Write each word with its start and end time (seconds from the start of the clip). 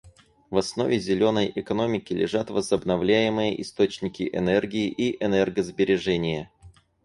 В 0.49 0.57
основе 0.57 0.99
«зеленой» 0.99 1.51
экономики 1.53 2.11
лежат 2.11 2.49
возобновляемые 2.49 3.61
источники 3.61 4.27
энергии 4.33 4.87
и 4.89 5.23
энергосбережение. 5.23 6.49